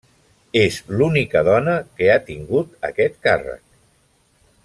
[0.61, 3.63] És l'única dona que ha tingut aquest càrrec.